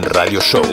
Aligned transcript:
Radio 0.00 0.40
Show 0.40 0.71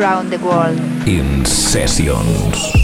around 0.00 0.30
the 0.30 0.38
world. 0.38 0.78
In 1.06 1.44
Sessions. 1.44 2.79